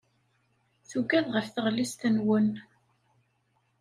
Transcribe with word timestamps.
Tuggad 0.89 1.25
ɣef 1.33 1.47
tɣellist-nwen. 1.49 2.47